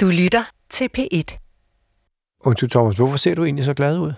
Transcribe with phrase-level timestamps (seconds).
[0.00, 1.38] Du lytter til P1.
[2.40, 4.12] Undskyld, Thomas, hvorfor ser du egentlig så glad ud?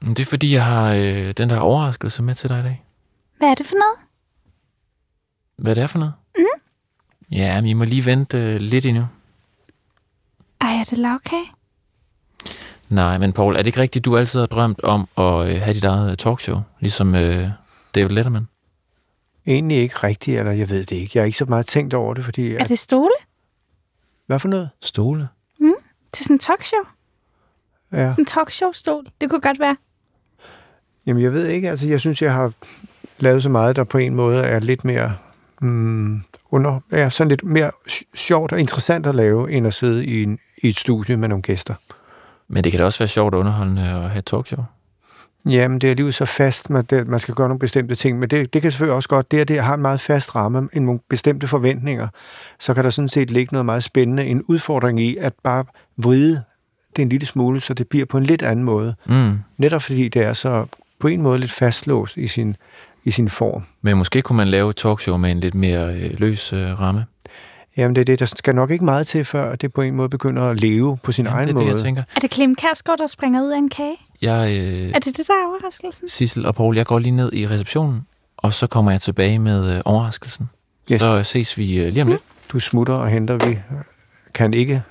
[0.00, 2.84] Det er fordi, jeg har øh, den der overraskelse med til dig i dag.
[3.38, 4.08] Hvad er det for noget?
[5.56, 6.14] Hvad det er for noget?
[6.38, 6.44] Mm.
[7.30, 9.06] Ja, men I må lige vente øh, lidt endnu.
[10.60, 11.46] Ej, er det lavkage?
[12.88, 15.74] Nej, men Paul, er det ikke rigtigt, du altid har drømt om at øh, have
[15.74, 17.50] dit eget øh, talkshow, ligesom øh,
[17.94, 18.48] David Letterman?
[19.46, 21.10] Egentlig ikke rigtigt, eller jeg ved det ikke.
[21.14, 22.54] Jeg har ikke så meget tænkt over det, fordi...
[22.54, 23.10] Er det stole?
[24.28, 24.70] Hvad for noget?
[24.82, 25.28] Stole?
[26.14, 26.80] Det er sådan en talkshow.
[27.92, 28.10] Ja.
[28.10, 29.04] Sådan en talkshow-stol.
[29.20, 29.76] Det kunne godt være.
[31.06, 31.70] Jamen, jeg ved ikke.
[31.70, 32.52] Altså, jeg synes, jeg har
[33.18, 35.16] lavet så meget, der på en måde er lidt mere...
[35.60, 40.06] Mm, under, ja, sådan lidt mere sj- sjovt og interessant at lave, end at sidde
[40.06, 41.74] i, en, i et studie med nogle gæster.
[42.48, 44.64] Men det kan da også være sjovt og underholdende at have et talkshow.
[45.48, 48.30] Jamen, det er alligevel så fast, man, det, man skal gøre nogle bestemte ting, men
[48.30, 50.82] det, det kan selvfølgelig også godt, det at det har en meget fast ramme, en
[50.82, 52.08] nogle bestemte forventninger,
[52.58, 55.64] så kan der sådan set ligge noget meget spændende, en udfordring i at bare
[55.96, 56.42] vride
[56.96, 58.94] det en lille smule, så det bliver på en lidt anden måde.
[59.06, 59.38] Mm.
[59.56, 60.66] Netop fordi det er så
[61.00, 62.56] på en måde lidt fastlåst i sin,
[63.04, 63.62] i sin form.
[63.82, 67.04] Men måske kunne man lave et talkshow med en lidt mere øh, løs øh, ramme.
[67.78, 70.08] Jamen, det er det, der skal nok ikke meget til, før det på en måde
[70.08, 71.76] begynder at leve på sin Jamen, egen det er det, måde.
[71.76, 72.02] jeg tænker.
[72.16, 73.96] Er det Clem Kærsgaard, der springer ud af en kage?
[74.22, 76.08] Jeg, øh, Er det det, der er overraskelsen?
[76.08, 78.00] Sissel og Paul, jeg går lige ned i receptionen,
[78.36, 80.48] og så kommer jeg tilbage med øh, overraskelsen.
[80.92, 81.00] Yes.
[81.00, 82.22] Så ses vi øh, lige om lidt.
[82.52, 83.58] Du smutter og henter, vi
[84.34, 84.82] kan ikke,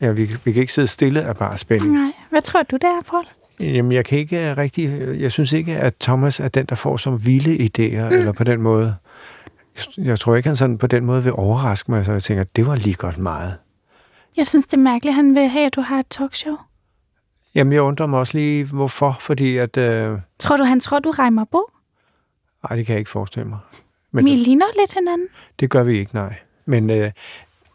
[0.00, 1.92] ja, vi, vi kan ikke sidde stille af bare spænding.
[1.92, 2.12] Nej.
[2.30, 3.24] Hvad tror du, det er, Paul?
[3.60, 4.90] Jamen, jeg kan ikke rigtig...
[5.20, 8.14] Jeg synes ikke, at Thomas er den, der får som vilde idéer, mm.
[8.18, 8.94] eller på den måde.
[9.98, 12.66] Jeg, tror ikke, han sådan på den måde vil overraske mig, så jeg tænker, det
[12.66, 13.56] var lige godt meget.
[14.36, 16.56] Jeg synes, det er mærkeligt, at han vil have, at du har et talkshow.
[17.54, 19.76] Jamen, jeg undrer mig også lige, hvorfor, fordi at...
[19.76, 21.62] Øh, Tror du, han tror, du regner Bo?
[22.70, 23.58] ej, det kan jeg ikke forestille mig.
[24.12, 25.26] Men Vi ligner lidt hinanden.
[25.60, 26.34] det gør vi ikke, nej.
[26.66, 27.10] Men øh,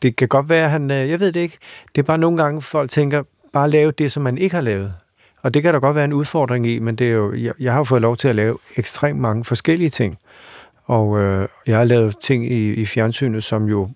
[0.01, 0.91] det kan godt være, at han...
[0.91, 1.57] Øh, jeg ved det ikke.
[1.95, 4.93] Det er bare nogle gange, folk tænker, bare lave det, som man ikke har lavet.
[5.41, 7.71] Og det kan der godt være en udfordring i, men det er jo, jeg, jeg
[7.71, 10.17] har jo fået lov til at lave ekstremt mange forskellige ting.
[10.85, 13.89] Og øh, jeg har lavet ting i, i fjernsynet, som jo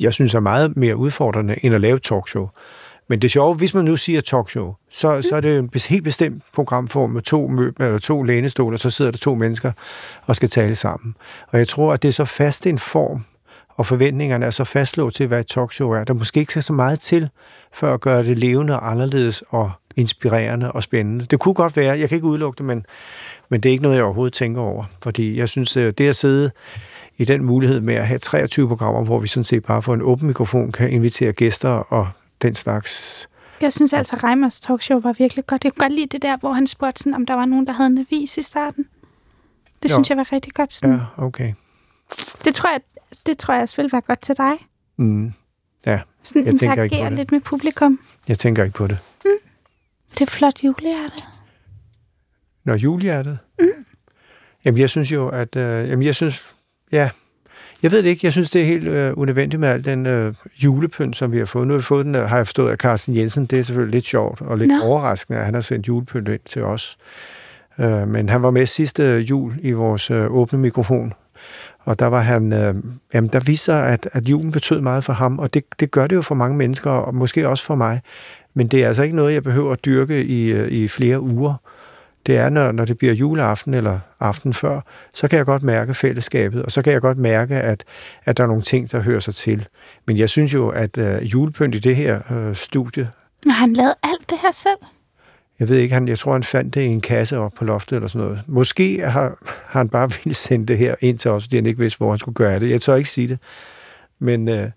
[0.00, 2.48] jeg synes er meget mere udfordrende, end at lave talkshow.
[3.08, 6.42] Men det sjove, hvis man nu siger talkshow, så, så er det en helt bestemt
[6.54, 9.72] programform med to møbler eller to lænestole, og så sidder der to mennesker
[10.26, 11.14] og skal tale sammen.
[11.48, 13.24] Og jeg tror, at det er så fast en form,
[13.68, 16.04] og forventningerne er så fastlåst til, hvad et talkshow er.
[16.04, 17.28] Der måske ikke skal så meget til,
[17.72, 21.24] for at gøre det levende og anderledes og inspirerende og spændende.
[21.24, 22.86] Det kunne godt være, jeg kan ikke udelukke det, men,
[23.48, 24.84] men det er ikke noget, jeg overhovedet tænker over.
[25.02, 26.50] Fordi jeg synes, øh, det at sidde
[27.16, 30.02] i den mulighed med at have 23 programmer, hvor vi sådan set bare for en
[30.02, 32.08] åben mikrofon kan invitere gæster og
[32.42, 33.28] den slags...
[33.60, 35.64] Jeg synes altså, at Reimers talkshow var virkelig godt.
[35.64, 37.72] Jeg kunne godt lide det der, hvor han spurgte, sådan, om der var nogen, der
[37.72, 38.84] havde en avis i starten.
[39.82, 39.94] Det Jo.
[39.94, 40.72] synes jeg var rigtig godt.
[40.72, 40.94] Sådan.
[41.18, 41.52] Ja, okay.
[42.44, 42.80] Det, tror jeg,
[43.26, 44.52] det tror jeg også ville være godt til dig.
[44.96, 45.32] Mm.
[45.86, 47.12] Ja, Sådan Jeg tænker ikke på det.
[47.12, 48.00] lidt med publikum.
[48.28, 48.98] jeg tænker ikke på det.
[50.14, 51.22] Det er flot julehjerte.
[52.66, 53.38] Når julehjertet?
[53.58, 53.66] Mm.
[54.64, 55.56] Jamen, jeg synes jo, at...
[55.56, 56.54] Øh, jamen, jeg synes...
[56.92, 57.10] Ja,
[57.82, 58.20] jeg ved det ikke.
[58.26, 60.34] Jeg synes, det er helt øh, unødvendigt med al den øh,
[60.64, 61.66] julepynt, som vi har fået.
[61.66, 63.46] Nu har vi fået den, øh, har jeg forstået af Carsten Jensen.
[63.46, 64.82] Det er selvfølgelig lidt sjovt og lidt Nå.
[64.82, 66.98] overraskende, at han har sendt julepynt ind til os.
[67.78, 71.12] Øh, men han var med sidste jul i vores øh, åbne mikrofon.
[71.78, 72.74] Og der var han, øh,
[73.14, 76.06] jamen der viste sig, at, at julen betød meget for ham, og det, det gør
[76.06, 78.00] det jo for mange mennesker, og måske også for mig.
[78.54, 81.54] Men det er altså ikke noget, jeg behøver at dyrke i, øh, i flere uger.
[82.26, 84.80] Det er, når, når det bliver juleaften eller aften før,
[85.14, 87.84] så kan jeg godt mærke fællesskabet, og så kan jeg godt mærke, at,
[88.24, 89.66] at der er nogle ting, der hører sig til.
[90.06, 93.10] Men jeg synes jo, at øh, julepynt i det her øh, studie,
[93.46, 94.78] Og han lavede alt det her selv.
[95.58, 97.96] jeg ved ikke, han, jeg tror, han fandt det i en kasse op på loftet
[97.96, 98.42] eller sådan noget.
[98.46, 101.78] Måske har, har han bare ville sende det her ind til os, fordi han ikke
[101.78, 102.70] vidste, hvor han skulle gøre det.
[102.70, 103.38] Jeg tør ikke sige det.
[104.18, 104.70] Men øh,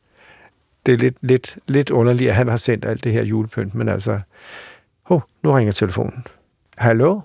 [0.86, 3.76] det er lidt, lidt, lidt underligt, at han har sendt alt det her julepynt.
[3.76, 4.20] Men altså,
[5.06, 6.28] oh, nu ringer telefonen.
[6.78, 7.20] Hallo?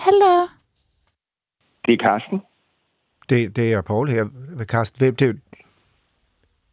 [0.00, 0.46] Hallo.
[1.86, 2.40] Det er Karsten.
[3.30, 4.26] Det, det er Paul her.
[4.68, 5.40] Karsten, hvem, det,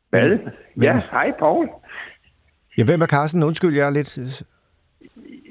[0.09, 0.37] Hvad?
[0.81, 1.69] Ja, hej Paul.
[2.77, 3.43] ja, hvem er Karsten?
[3.43, 4.41] Undskyld, jeg er lidt...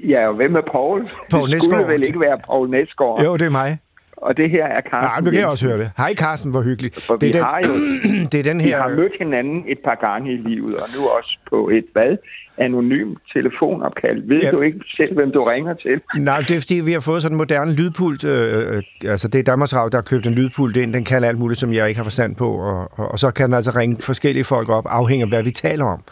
[0.07, 1.09] Ja, og hvem er Paul?
[1.31, 3.23] Poul det skulle vel ikke være Paul Næsgaard.
[3.23, 3.79] Jo, det er mig.
[4.11, 5.09] Og det her er Karsten.
[5.09, 5.91] Nej, nu kan jeg også høre det.
[5.97, 7.01] Hej Karsten, hvor hyggeligt.
[7.01, 8.81] For det, vi er har jo den, det er den vi her...
[8.81, 12.17] har mødt hinanden et par gange i livet, og nu også på et hvad?
[12.57, 14.23] Anonym telefonopkald.
[14.27, 14.51] Ved Ja.
[14.51, 16.01] du ikke selv, hvem du ringer til?
[16.29, 18.23] Nej, det er fordi, vi har fået sådan en moderne lydpult.
[18.23, 18.81] Øh, øh,
[19.11, 20.93] altså, det er Danmarks Radio, der har købt en lydpult ind.
[20.93, 22.49] Den kan alt muligt, som jeg ikke har forstand på.
[22.51, 25.51] Og, og, og så kan den altså ringe forskellige folk op, afhængig af, hvad vi
[25.51, 26.03] taler om.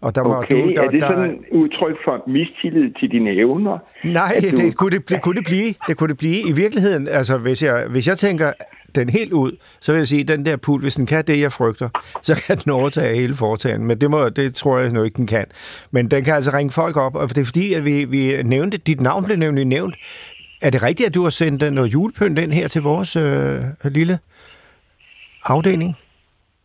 [0.00, 3.30] Og der Okay, du, der, er det der, sådan et udtryk for mistillid til dine
[3.30, 3.78] evner?
[4.04, 5.74] Nej, du- det, kunne det, det, kunne det blive.
[5.88, 6.48] Det kunne det blive.
[6.48, 8.52] I virkeligheden, altså, hvis jeg, hvis jeg tænker,
[8.94, 11.40] den helt ud, så vil jeg sige, at den der pul, hvis den kan det,
[11.40, 11.88] jeg frygter,
[12.22, 13.84] så kan den overtage hele foretagen.
[13.84, 15.46] Men det, må, det tror jeg nu ikke, den kan.
[15.90, 18.78] Men den kan altså ringe folk op, og det er fordi, at vi, vi nævnte,
[18.78, 19.94] dit navn blev nemlig nævnt.
[20.62, 24.18] Er det rigtigt, at du har sendt noget julepynt ind her til vores øh, lille
[25.44, 25.96] afdeling?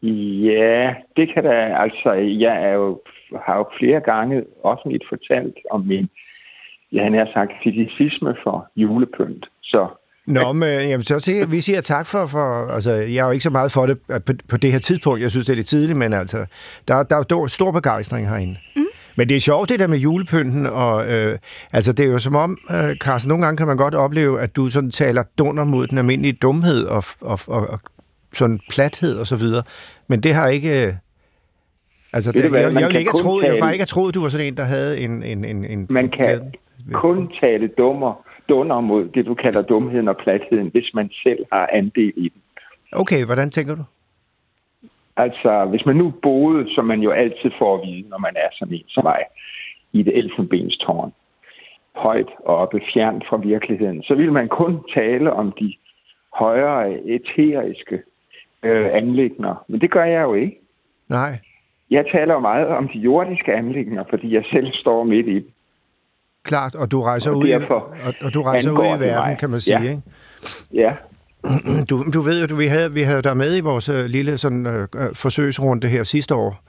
[0.01, 3.01] Ja, det kan da, altså, jeg er jo,
[3.45, 6.09] har jo flere gange offentligt fortalt om min,
[6.91, 9.49] jeg har sagt, fetishisme for julepynt.
[9.61, 9.87] Så
[10.27, 13.43] Nå, men jamen, så siger, vi siger tak for, for, altså, jeg er jo ikke
[13.43, 15.97] så meget for det på, på det her tidspunkt, jeg synes, det er lidt tidligt,
[15.97, 16.45] men altså,
[16.87, 18.57] der, der er stor begejstring herinde.
[18.75, 18.83] Mm.
[19.15, 21.37] Men det er sjovt, det der med julepynten, og øh,
[21.73, 24.55] altså, det er jo som om, øh, Carsten, nogle gange kan man godt opleve, at
[24.55, 27.79] du sådan taler dunder mod den almindelige dumhed og, og, og, og
[28.33, 29.63] sådan plathed og så videre.
[30.07, 30.87] Men det har ikke...
[30.87, 30.93] Øh,
[32.13, 34.29] altså, det, det, jeg, jeg, jeg, ikke troet, jeg bare ikke have troet, du var
[34.29, 35.23] sådan en, der havde en...
[35.23, 36.51] en, en, en man kan glæde.
[36.93, 41.69] kun tale dummer, dunder mod det, du kalder dumheden og platheden, hvis man selv har
[41.73, 42.41] andel i den.
[42.91, 43.83] Okay, hvordan tænker du?
[45.17, 48.49] Altså, hvis man nu boede, som man jo altid får at vide, når man er
[48.51, 49.23] sådan en som mig,
[49.93, 51.13] i det elfenbenstårn,
[51.95, 55.73] højt og oppe, fjernt fra virkeligheden, så vil man kun tale om de
[56.33, 58.01] højere eteriske
[58.63, 59.65] øh, anlægner.
[59.67, 60.59] Men det gør jeg jo ikke.
[61.09, 61.39] Nej.
[61.89, 65.51] Jeg taler jo meget om de jordiske anlægner, fordi jeg selv står midt i dem.
[66.47, 69.37] Klart, og du rejser og ud, og, og du rejser ud i verden, mig.
[69.39, 69.89] kan man sige, ja.
[69.89, 70.01] ikke?
[70.73, 70.93] Ja.
[71.89, 74.65] Du, du ved jo, vi havde, vi havde dig med i vores uh, lille sådan,
[74.67, 76.63] uh, forsøgsrunde her sidste år.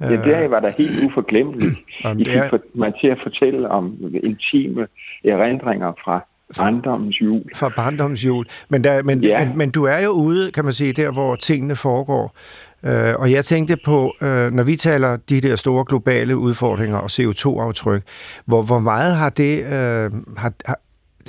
[0.00, 1.74] Ja, det var da helt uforglemmeligt.
[2.18, 2.58] I fik er...
[2.74, 4.86] man til at fortælle om intime
[5.24, 6.24] erindringer fra
[6.56, 7.42] barndommens jul.
[7.54, 8.46] Fra barndommens jul.
[8.68, 9.44] Men, der, men, ja.
[9.44, 12.36] men, men du er jo ude, kan man sige, der hvor tingene foregår.
[12.82, 17.10] Uh, og jeg tænkte på, uh, når vi taler de der store globale udfordringer og
[17.10, 18.02] CO2-aftryk,
[18.44, 20.78] hvor, hvor meget har det, uh, har, har,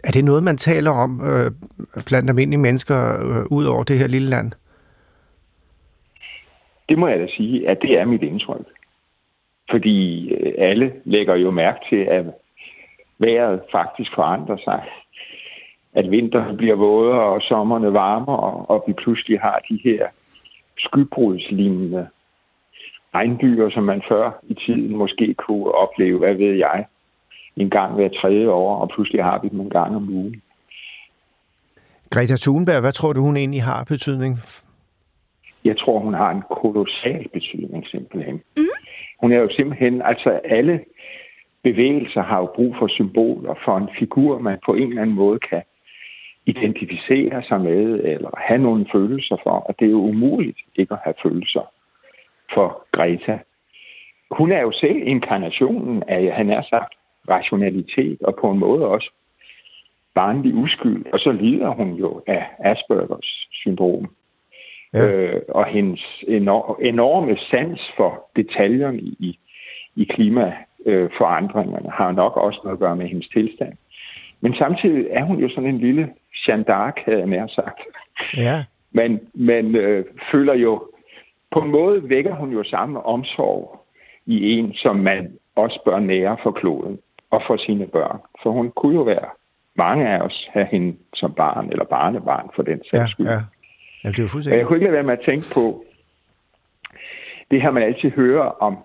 [0.04, 1.52] er det noget, man taler om uh,
[2.06, 4.52] blandt almindelige mennesker uh, ud over det her lille land?
[6.90, 8.66] Det må jeg da sige, at det er mit indtryk.
[9.72, 12.26] Fordi alle lægger jo mærke til, at
[13.20, 14.84] vejret faktisk forandrer sig
[15.94, 20.08] at vinteren bliver vådere og sommerne varmere, og vi pludselig har de her
[20.78, 22.08] skybrudslignende
[23.14, 26.86] regnbyer, som man før i tiden måske kunne opleve, hvad ved jeg,
[27.56, 30.42] en gang hver tredje år, og pludselig har vi dem en gang om ugen.
[32.10, 34.40] Greta Thunberg, hvad tror du, hun egentlig har betydning?
[35.66, 38.42] Jeg tror, hun har en kolossal betydning simpelthen.
[38.58, 38.66] Mm.
[39.22, 40.86] Hun er jo simpelthen, altså alle
[41.64, 45.40] bevægelser har jo brug for symboler, for en figur, man på en eller anden måde
[45.40, 45.62] kan
[46.50, 49.52] identificere sig med eller have nogle følelser for.
[49.52, 51.72] Og det er jo umuligt ikke at have følelser
[52.54, 53.40] for Greta.
[54.32, 56.94] Hun er jo selv inkarnationen af, han er sagt,
[57.30, 59.12] rationalitet og på en måde også
[60.16, 61.06] barnlig uskyld.
[61.14, 64.16] Og så lider hun jo af Aspergers syndrom.
[64.94, 65.12] Ja.
[65.12, 69.40] Øh, og hendes enor- enorme sans for detaljerne i,
[69.96, 73.74] i klimaforandringerne har nok også noget at gøre med hendes tilstand.
[74.42, 76.10] Men samtidig er hun jo sådan en lille
[76.48, 77.80] Jeanne d'Arc, havde jeg nær sagt.
[78.38, 78.64] Ja.
[78.92, 80.84] Men man øh, føler jo,
[81.52, 83.86] på en måde vækker hun jo samme omsorg
[84.26, 87.00] i en, som man også bør nære for kloden
[87.32, 88.20] og for sine børn.
[88.44, 89.30] For hun kunne jo være
[89.76, 93.26] mange af os have hende som barn eller barnebarn for den sags skyld.
[93.26, 93.42] Ja, ja.
[94.04, 94.58] ja det er fuldstændig.
[94.58, 95.84] Jeg kunne ikke lade være med at tænke på,
[97.52, 98.78] det har man altid hører om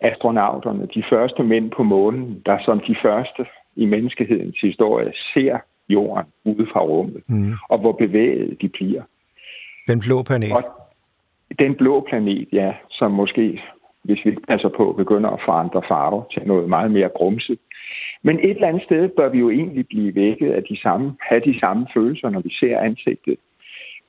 [0.00, 6.26] astronauterne, de første mænd på månen, der som de første i menneskehedens historie ser jorden
[6.44, 7.54] ude fra rummet, mm.
[7.68, 9.02] og hvor bevæget de bliver.
[9.88, 10.52] Den blå planet.
[10.52, 10.64] Og
[11.58, 13.62] den blå planet, ja, som måske,
[14.02, 17.58] hvis vi ikke passer på, begynder at forandre farver til noget meget mere grumset.
[18.22, 21.42] Men et eller andet sted bør vi jo egentlig blive vækket af de samme, have
[21.44, 23.36] de samme følelser, når vi ser ansigtet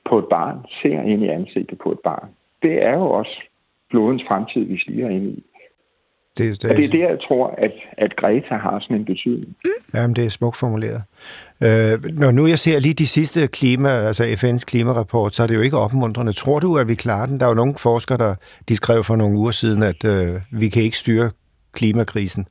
[0.04, 2.28] på et barn, ser ind i ansigtet på et barn.
[2.62, 3.40] Det er jo også
[3.90, 5.44] blodens fremtid, vi stiger ind i.
[6.38, 9.56] Det, det, og det er det, jeg tror, at, at Greta har sådan en betydning.
[9.64, 9.70] Mm.
[9.94, 11.02] Jamen, det er smukt formuleret.
[11.60, 15.54] Øh, når nu jeg ser lige de sidste klima, altså FN's klimarapport, så er det
[15.54, 16.32] jo ikke opmuntrende.
[16.32, 17.40] Tror du, at vi klarer den?
[17.40, 18.34] Der er jo nogle forskere, der
[18.68, 21.30] de skrev for nogle uger siden, at øh, vi kan ikke styre
[21.72, 22.46] klimakrisen.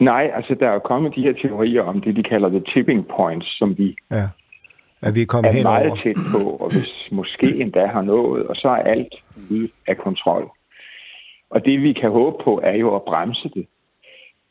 [0.00, 3.06] Nej, altså der er jo kommet de her teorier om det, de kalder the tipping
[3.16, 4.28] points, som vi ja.
[5.02, 8.56] at vi er, kommet er meget tæt på, og hvis måske endda har nået, og
[8.56, 9.14] så er alt
[9.50, 10.50] ude af kontrol.
[11.50, 13.66] Og det vi kan håbe på, er jo at bremse det.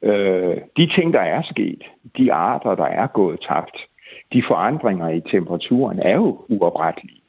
[0.01, 1.83] Øh, de ting, der er sket,
[2.17, 3.77] de arter, der er gået tabt,
[4.33, 7.21] de forandringer i temperaturen er jo uoprettelige.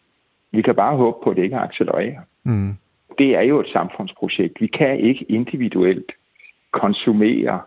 [0.51, 2.21] Vi kan bare håbe på, at det ikke accelererer.
[2.45, 2.77] Mm.
[3.19, 4.61] Det er jo et samfundsprojekt.
[4.61, 6.13] Vi kan ikke individuelt
[6.71, 7.61] konsumere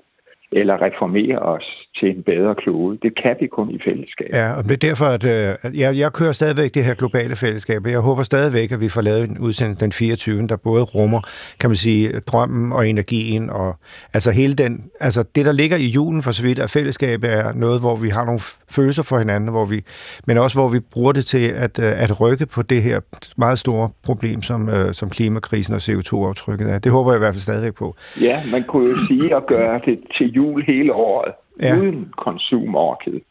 [0.52, 2.98] eller reformere os til en bedre klode.
[3.02, 4.28] Det kan vi kun i fællesskab.
[4.34, 7.86] Ja, og det er derfor, at øh, jeg, jeg kører stadigvæk det her globale fællesskab,
[7.86, 10.48] jeg håber stadigvæk, at vi får lavet en udsendelse den 24.
[10.48, 11.22] der både rummer,
[11.60, 13.76] kan man sige, drømmen og energien, og
[14.14, 17.54] altså hele den, altså det, der ligger i julen for så vidt, at fællesskab er
[17.54, 19.82] noget, hvor vi har nogle følelser for hinanden, hvor vi,
[20.28, 23.00] men også hvor vi bruger det til at, øh, at rykke på det her
[23.38, 26.80] meget store problem, som, øh, som klimakrisen og CO2-aftrykket er.
[26.80, 27.96] Det håber jeg i hvert fald stadigvæk på.
[28.22, 31.78] Ja, man kunne jo sige at gøre det til jul hele året, ja.
[31.78, 33.22] uden konsumorket.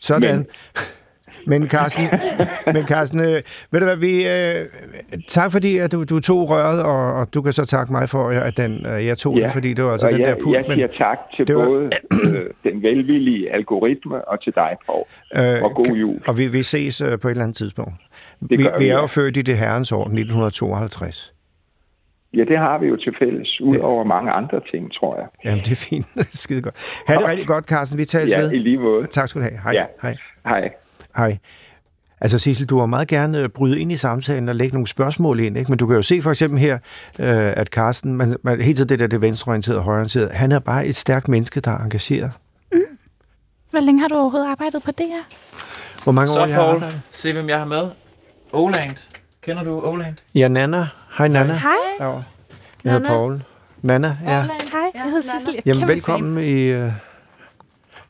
[0.00, 0.36] Sådan.
[0.36, 0.46] Men,
[1.48, 2.08] men Carsten,
[2.74, 4.66] men Carsten øh, ved du hvad, vi, øh,
[5.28, 8.28] tak fordi at du, du tog røret, og, og du kan så takke mig for,
[8.28, 10.56] at den, øh, jeg tog ja, det, fordi det var altså den jeg, der pult.
[10.56, 15.04] Jeg siger men, tak til både øh, den velvillige algoritme og til dig, Paul.
[15.34, 16.20] Øh, og god jul.
[16.26, 17.94] Og vi, vi ses øh, på et eller andet tidspunkt.
[18.40, 21.34] Det vi, vi, vi er jo født i det herrens år, 1952.
[22.34, 25.26] Ja, det har vi jo til fælles, ud over mange andre ting, tror jeg.
[25.44, 26.06] Jamen, det er fint.
[26.42, 26.74] Skide godt.
[27.06, 27.98] Ha' det rigtig godt, Carsten.
[27.98, 28.52] Vi tales ja, ved.
[28.52, 29.06] i lige måde.
[29.06, 29.60] Tak skal du have.
[29.64, 29.72] Hej.
[29.72, 29.84] Ja.
[30.02, 30.16] Hej.
[30.46, 30.70] Hej.
[31.18, 31.38] Hej.
[32.20, 35.40] Altså Sissel, du har meget gerne øh, bryde ind i samtalen og lægge nogle spørgsmål
[35.40, 35.70] ind, ikke?
[35.70, 36.74] men du kan jo se for eksempel her,
[37.18, 40.58] øh, at Carsten, man, man, helt til det der det venstreorienterede og højreorienterede, han er
[40.58, 42.30] bare et stærkt menneske, der er engageret.
[42.72, 42.78] Mm.
[43.70, 45.36] Hvor længe har du overhovedet arbejdet på det her?
[46.02, 47.90] Hvor mange Så år har Paul, se hvem jeg har med.
[48.52, 48.96] Oland.
[49.42, 50.14] Kender du Oland?
[50.34, 50.86] Ja, Nana.
[51.18, 51.54] Hej Nana.
[51.54, 51.72] Hej.
[52.00, 52.22] Ja.
[52.84, 53.42] Jeg hedder Paul.
[53.82, 54.30] Nana, ja.
[54.30, 54.48] Hej,
[54.94, 55.62] jeg hedder Sissel.
[55.66, 56.92] Jamen, velkommen i, uh,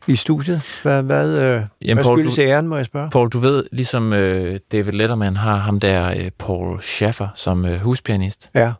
[0.08, 0.80] i studiet.
[0.82, 3.10] Hvad, hvad, uh, Jamen, hvad Paul, skyldes du, æren, må jeg spørge?
[3.10, 4.18] Paul, du ved, ligesom uh,
[4.72, 8.50] David Letterman har ham der, uh, Paul Schaffer, som uh, huspianist.
[8.54, 8.72] Ja.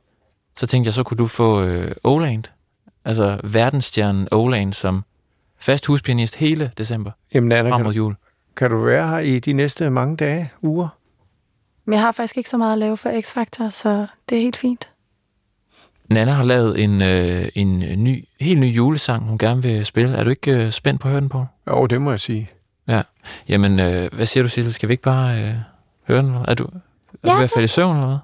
[0.56, 2.44] Så tænkte jeg, så kunne du få uh, Oland,
[3.04, 5.04] altså verdensstjernen Oland, som
[5.60, 7.10] fast huspianist hele december.
[7.34, 8.14] Jamen, Nana, frem kan mod du, jul.
[8.56, 10.88] kan du være her i de næste mange dage, uger?
[11.84, 14.56] Men jeg har faktisk ikke så meget at lave for X-Factor, så det er helt
[14.56, 14.88] fint.
[16.10, 20.16] Nana har lavet en, øh, en ny, helt ny julesang, hun gerne vil spille.
[20.16, 21.46] Er du ikke øh, spændt på at høre den på?
[21.70, 22.50] Jo, det må jeg sige.
[22.88, 23.02] Ja.
[23.48, 24.72] Jamen, øh, hvad siger du, Sissel?
[24.74, 25.54] Skal vi ikke bare øh,
[26.08, 26.34] høre den?
[26.48, 26.68] Er du, er
[27.26, 28.18] Ja, du ved at falde i søvn eller hvad?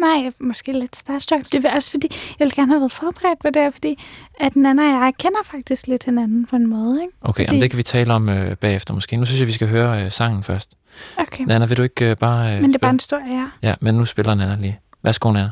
[0.00, 1.52] Nej, måske lidt starstruck.
[1.52, 4.02] Det er også fordi, jeg vil gerne have været forberedt på det her, fordi
[4.40, 7.12] at Nana og jeg kender faktisk lidt hinanden på en måde, ikke?
[7.20, 9.16] Okay, Fordi- jamen, det kan vi tale om øh, bagefter måske.
[9.16, 10.74] Nu synes jeg, vi skal høre øh, sangen først.
[11.18, 11.44] Okay.
[11.44, 12.54] Nana, vil du ikke øh, bare...
[12.54, 12.92] Øh, Men det er bare spille?
[12.94, 13.50] en stor ære.
[13.62, 14.78] Ja, men nu spiller Nana lige.
[15.02, 15.50] Værsgo, Nana.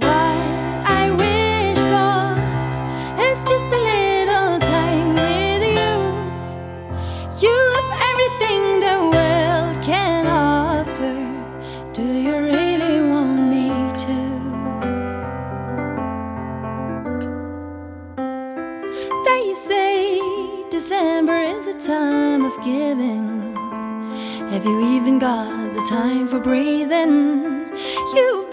[0.00, 0.34] Have
[8.10, 11.16] everything the world can offer.
[11.92, 13.68] Do you really want me
[14.04, 14.18] to?
[19.24, 20.20] They say
[20.70, 23.56] December is a time of giving.
[24.50, 27.70] Have you even got the time for breathing?
[28.14, 28.43] You've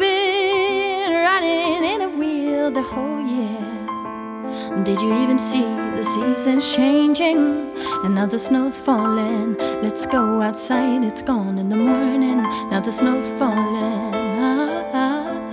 [2.74, 4.84] the whole year.
[4.84, 7.74] Did you even see the seasons changing?
[8.04, 9.58] And now the snow's falling.
[9.82, 12.38] Let's go outside, it's gone in the morning.
[12.72, 14.14] Now the snow's falling.
[14.40, 14.86] Ah,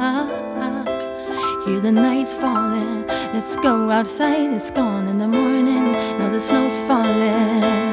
[0.01, 1.65] ah, ah.
[1.67, 3.07] Hear the night's falling.
[3.35, 5.93] Let's go outside, it's gone in the morning.
[6.19, 7.88] Now the snow's falling.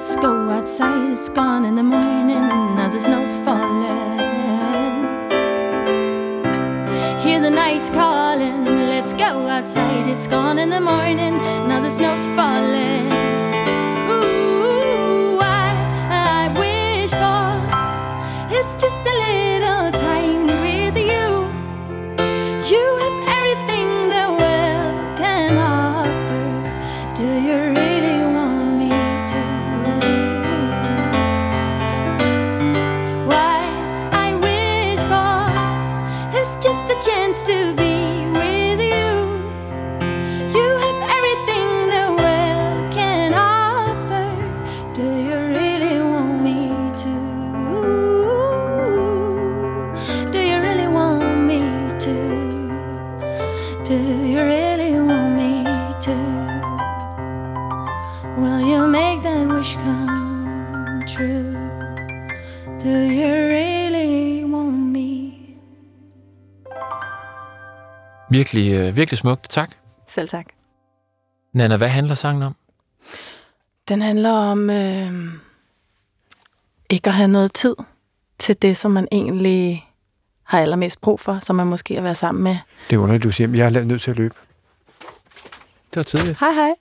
[0.00, 2.48] Let's go outside, it's gone in the morning.
[2.48, 4.18] Now the snow's falling.
[7.20, 8.64] Hear the night's calling.
[8.64, 11.36] Let's go outside, it's gone in the morning.
[11.68, 13.29] Now the snow's falling.
[58.40, 61.52] Will you make that wish come true?
[62.84, 65.32] Do you really want me?
[68.30, 69.50] Virkelig, øh, virkelig smukt.
[69.50, 69.74] Tak.
[70.08, 70.46] Selv tak.
[71.52, 72.56] Nana, hvad handler sangen om?
[73.88, 75.12] Den handler om øh,
[76.90, 77.76] ikke at have noget tid
[78.38, 79.90] til det, som man egentlig
[80.44, 82.56] har allermest brug for, som man måske at være sammen med.
[82.90, 84.34] Det er underligt, du siger, jeg er nødt til at løbe.
[85.90, 86.40] Det var tidligt.
[86.40, 86.74] Hej, hej.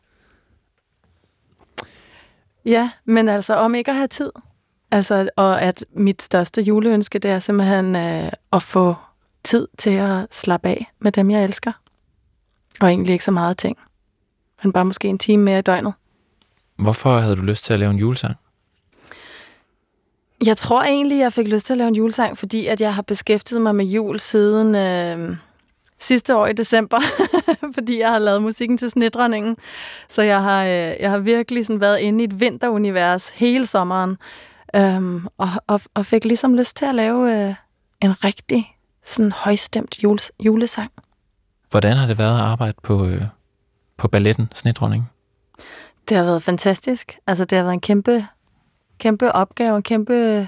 [2.65, 4.31] Ja, men altså om ikke at have tid.
[4.91, 8.95] Altså, og at mit største juleønske, det er simpelthen øh, at få
[9.43, 11.71] tid til at slappe af med dem, jeg elsker.
[12.81, 13.77] Og egentlig ikke så meget ting.
[14.63, 15.93] Men bare måske en time mere i døgnet.
[16.75, 18.35] Hvorfor havde du lyst til at lave en julesang?
[20.45, 23.01] Jeg tror egentlig, jeg fik lyst til at lave en julesang, fordi at jeg har
[23.01, 25.37] beskæftiget mig med jul siden øh,
[25.99, 26.99] sidste år i december,
[27.75, 29.57] fordi jeg har lavet musikken til Snedronningen.
[30.09, 34.17] Så jeg har, øh, jeg har virkelig sådan været inde i et vinterunivers hele sommeren,
[34.75, 37.55] øh, og, og, og fik ligesom lyst til at lave øh,
[38.01, 38.75] en rigtig
[39.05, 40.91] sådan højstemt jules, julesang.
[41.69, 43.21] Hvordan har det været at arbejde på, øh,
[43.97, 45.09] på balletten Snedronning?
[46.09, 47.19] Det har været fantastisk.
[47.27, 48.27] Altså, det har været en kæmpe,
[48.97, 50.47] kæmpe opgave, en kæmpe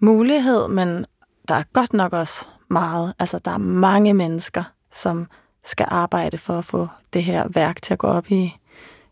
[0.00, 1.06] mulighed, men
[1.48, 3.14] der er godt nok også meget.
[3.18, 4.64] Altså, der er mange mennesker,
[4.96, 5.26] som
[5.64, 8.56] skal arbejde for at få det her værk til at gå op i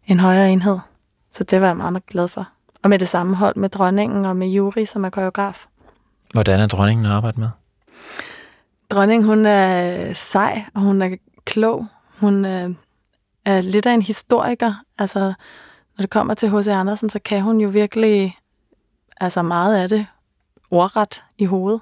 [0.07, 0.79] en højere enhed.
[1.33, 2.49] Så det var jeg meget, meget glad for.
[2.83, 5.67] Og med det samme hold med dronningen og med Juri, som er koreograf.
[6.33, 7.49] Hvordan er dronningen at arbejde med?
[8.91, 11.87] Dronningen, hun er sej, og hun er klog.
[12.21, 12.75] Hun øh,
[13.45, 14.75] er lidt af en historiker.
[14.99, 15.21] Altså,
[15.99, 16.69] når det kommer til H.C.
[16.69, 18.38] Andersen, så kan hun jo virkelig
[19.21, 20.07] altså meget af det
[20.71, 21.81] ordret i hovedet.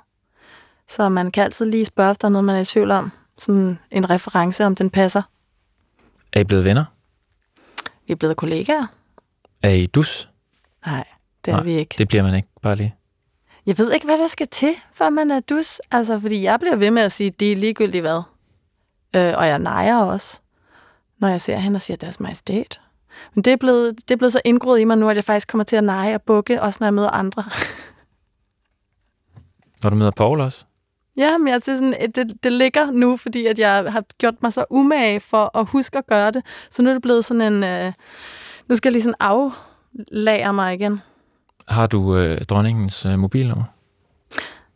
[0.89, 3.13] Så man kan altid lige spørge, hvis der er noget, man er i tvivl om.
[3.39, 5.23] Sådan en reference, om den passer.
[6.33, 6.85] Er I blevet venner?
[8.07, 8.87] Vi er blevet kollegaer.
[9.63, 10.29] Er I dus?
[10.87, 11.05] Nej,
[11.45, 11.95] det er Nej, vi ikke.
[11.99, 12.95] Det bliver man ikke, bare lige.
[13.67, 15.81] Jeg ved ikke, hvad der skal til, for man er dus.
[15.91, 18.23] Altså, fordi jeg bliver ved med at sige, det er ligegyldigt hvad.
[19.17, 20.41] Øh, og jeg nejer også,
[21.19, 22.81] når jeg ser hende og siger, deres majestæt.
[23.35, 25.49] Men det er, blevet, det er blevet så indgroet i mig nu, at jeg faktisk
[25.49, 27.45] kommer til at neje og bukke, også når jeg møder andre.
[29.83, 30.65] Når du møder Paul også?
[31.17, 34.53] Ja, men jeg til sådan, det, det ligger nu, fordi at jeg har gjort mig
[34.53, 36.43] så umage for at huske at gøre det.
[36.71, 37.65] Så nu er det blevet sådan en...
[37.65, 37.93] Øh,
[38.69, 41.01] nu skal jeg lige sådan aflager mig igen.
[41.69, 43.65] Har du øh, dronningens øh, mobilnummer?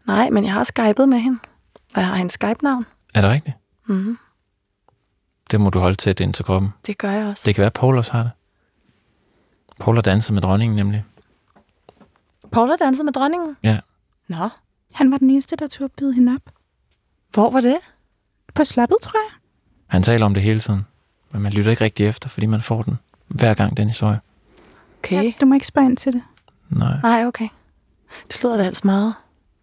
[0.07, 1.38] Nej, men jeg har skypet med hende.
[1.94, 2.87] Og jeg har hendes Skype-navn.
[3.14, 3.57] Er det rigtigt?
[3.87, 4.18] Mm-hmm.
[5.51, 6.70] Det må du holde tæt ind til kroppen.
[6.87, 7.42] Det gør jeg også.
[7.46, 8.31] Det kan være, at Paul også har det.
[9.81, 11.05] Paul har danset med dronningen nemlig.
[12.53, 13.57] Paul har danset med dronningen?
[13.62, 13.79] Ja.
[14.29, 14.49] Nå,
[14.92, 16.53] Han var den eneste, der turde byde hende op.
[17.33, 17.77] hvor var det?
[18.55, 19.37] På slottet, tror jeg.
[19.87, 20.87] Han taler om det hele tiden.
[21.33, 24.20] Men man lytter ikke rigtig efter, fordi man får den hver gang, den historie.
[24.99, 25.16] Okay.
[25.18, 26.22] Altså, du må ikke spørge ind til det.
[26.68, 27.01] Nej.
[27.03, 27.49] Nej, okay.
[28.29, 29.14] Det lyder da altså meget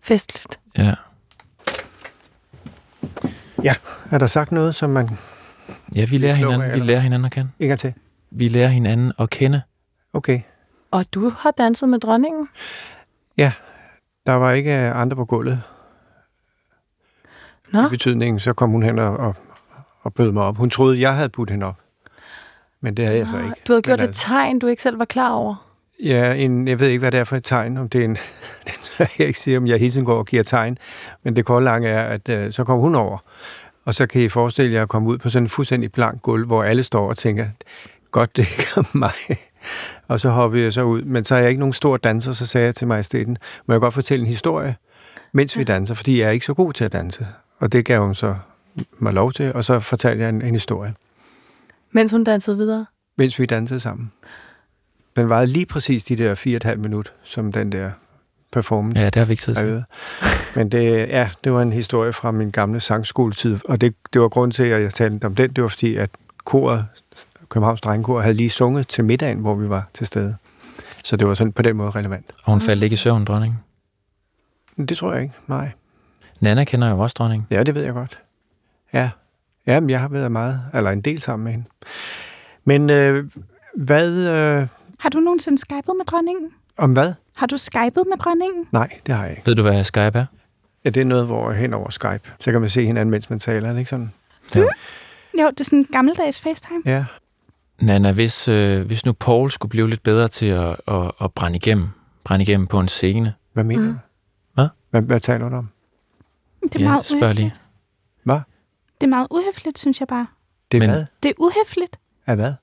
[0.01, 0.59] festligt.
[0.77, 0.95] Ja.
[3.63, 3.75] Ja,
[4.11, 5.09] er der sagt noget, som man
[5.95, 7.49] Ja, vi lærer, hinanden, vi lærer hinanden at kende.
[7.59, 7.93] ikke er til?
[8.31, 9.61] Vi lærer hinanden at kende.
[10.13, 10.41] Okay.
[10.91, 12.49] Og du har danset med dronningen?
[14.25, 15.61] Der var ikke andre på gulvet.
[17.71, 19.35] Nå, I betydningen, så kom hun hen og, og,
[20.01, 20.57] og bød mig op.
[20.57, 21.79] Hun troede, jeg havde budt hende op.
[22.81, 23.53] Men det havde jeg så ikke.
[23.67, 25.69] du havde gjort Men et tegn, du ikke selv var klar over.
[26.03, 28.17] Ja, en, jeg ved ikke, hvad det er for et tegn, om det er en...
[28.97, 30.77] det jeg ikke sige, om jeg hele tiden går og giver tegn.
[31.23, 33.17] Men det kolde lange er, at øh, så kom hun over.
[33.85, 36.45] Og så kan I forestille jer at komme ud på sådan en fuldstændig blank gulv,
[36.45, 37.47] hvor alle står og tænker,
[38.11, 39.11] godt, det ikke mig.
[40.13, 41.01] Og så hoppede jeg så ud.
[41.01, 43.81] Men så er jeg ikke nogen stor danser, så sagde jeg til majestæten, må jeg
[43.81, 44.75] godt fortælle en historie,
[45.31, 47.27] mens vi danser, fordi jeg er ikke så god til at danse.
[47.59, 48.35] Og det gav hun så
[48.99, 50.93] mig lov til, og så fortalte jeg en, en historie,
[51.91, 52.85] Mens hun dansede videre.
[53.17, 54.11] mens vi dansede sammen.
[55.15, 57.91] Den varede lige præcis de der fire og et halvt minut, som den der
[58.51, 58.99] performance.
[58.99, 59.83] Ja, det har vi ikke har til.
[60.55, 64.27] Men det, ja, det var en historie fra min gamle sangskoletid, og det, det var
[64.29, 65.49] grund til, at jeg talte om den.
[65.49, 66.09] Det var fordi, at
[66.45, 66.85] koret,
[67.49, 70.35] Københavns Drengekor, havde lige sunget til middagen, hvor vi var til stede.
[71.03, 72.25] Så det var sådan på den måde relevant.
[72.43, 73.59] Og hun faldt ikke i søvn, dronningen.
[74.77, 75.71] Det tror jeg ikke, nej.
[76.39, 77.47] Nana kender jo også dronningen.
[77.51, 78.19] Ja, det ved jeg godt.
[78.93, 79.09] Ja,
[79.67, 81.65] ja men jeg har været meget, eller en del sammen med hende.
[82.65, 83.25] Men øh,
[83.75, 84.67] hvad, øh,
[84.99, 86.49] Har du nogensinde skypet med dronningen?
[86.77, 87.13] om hvad?
[87.35, 88.67] Har du skypet med dronningen?
[88.71, 89.43] Nej, det har jeg ikke.
[89.45, 90.25] Ved du, hvad Skype er?
[90.85, 93.39] Ja, det er noget, hvor hen over Skype, så kan man se hinanden, mens man
[93.39, 94.11] taler, er det ikke sådan?
[94.55, 94.59] Ja.
[95.41, 96.81] Jo, det er sådan en gammeldags FaceTime.
[96.85, 97.05] Ja.
[97.81, 101.55] Nana, hvis, øh, hvis nu Paul skulle blive lidt bedre til at, at, at brænde
[101.55, 101.87] igennem,
[102.23, 103.93] brænde igennem på en scene, Hvad mener Mm.
[103.93, 103.99] du?
[104.53, 104.67] Hvad?
[104.89, 105.01] hvad?
[105.01, 105.69] Hvad taler du om?
[106.63, 107.45] Det er ja, meget spørg lige.
[107.45, 107.59] uhøfligt.
[109.01, 110.27] Det er meget uhøfligt, synes jeg bare.
[110.71, 111.05] Det er Men- hvad?
[111.23, 111.97] Det er uhøfligt.
[112.25, 112.53] Er hvad?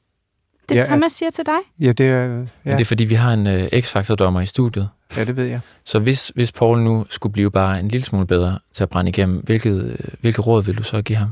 [0.68, 1.58] Det Ja, Thomas siger til dig.
[1.86, 2.28] Ja, det er...
[2.28, 4.88] Men Ja, det er fordi, vi har en øh, X-Factor-dommer i studiet.
[5.16, 5.60] ja, det ved jeg.
[5.84, 9.08] Så hvis, hvis Paul nu skulle blive bare en lille smule bedre til at brænde
[9.08, 11.30] igennem, hvilket, øh, hvilket råd vil du så give ham?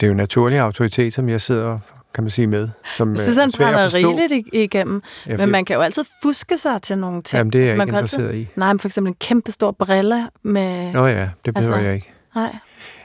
[0.00, 1.78] Det er jo naturlig autoritet, som jeg sidder,
[2.14, 2.68] kan man sige, med.
[2.96, 5.02] Som Jeg øh, er at brænder rigeligt ig- igennem.
[5.26, 7.38] Ja, Men man kan jo altid fuske sig til nogle ting.
[7.38, 8.48] Jamen, det er jeg man ikke kan altid- interesseret i.
[8.56, 10.92] Nej, men for eksempel en kæmpe stor brille med...
[10.92, 12.12] Nå ja, det behøver Altså- jeg ikke.
[12.34, 12.56] Nej.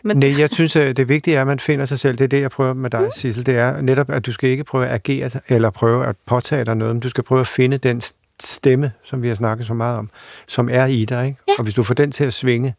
[0.03, 2.17] Men, Nej, jeg synes, at det vigtige er, at man finder sig selv.
[2.17, 3.45] Det er det, jeg prøver med dig, Sissel.
[3.45, 6.75] Det er netop, at du skal ikke prøve at agere eller prøve at påtage dig
[6.75, 8.01] noget, men du skal prøve at finde den
[8.41, 10.09] stemme, som vi har snakket så meget om,
[10.47, 11.25] som er i dig.
[11.27, 11.37] Ikke?
[11.47, 11.53] Ja.
[11.57, 12.73] Og hvis du får den til at svinge,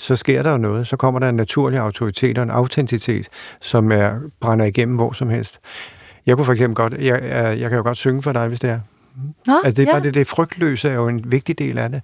[0.00, 0.86] så sker der jo noget.
[0.86, 3.28] Så kommer der en naturlig autoritet og en autenticitet,
[3.60, 5.60] som er, brænder igennem hvor som helst.
[6.26, 8.60] Jeg kunne for eksempel godt, jeg, jeg, jeg kan jo godt synge for dig, hvis
[8.60, 8.80] det er.
[9.46, 9.94] Nå, Altså det er ja.
[9.94, 12.02] bare det, det frygtløse er jo en vigtig del af det.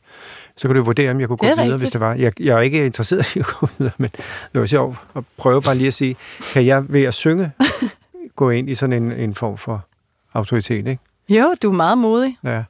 [0.56, 1.80] Så kan du vurdere, om jeg kunne gå er videre, rigtigt.
[1.80, 2.14] hvis det var.
[2.14, 4.10] Jeg, jeg er ikke interesseret i at gå videre, men
[4.52, 6.16] det var sjovt at prøve bare lige at sige,
[6.52, 7.50] kan jeg ved at synge
[8.36, 9.86] gå ind i sådan en, en form for
[10.34, 10.98] autoritet, ikke?
[11.28, 12.38] Jo, du er meget modig.
[12.44, 12.64] Ja.